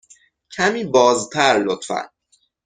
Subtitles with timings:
[0.51, 2.09] کمی بازتر، لطفاً.